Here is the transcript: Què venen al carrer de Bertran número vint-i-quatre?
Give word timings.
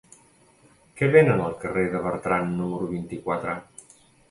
Què 1.01 1.09
venen 1.15 1.43
al 1.43 1.53
carrer 1.65 1.85
de 1.97 2.03
Bertran 2.07 2.51
número 2.63 2.91
vint-i-quatre? 2.97 3.57